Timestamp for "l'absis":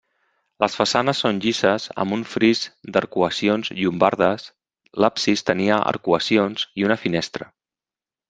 5.05-5.45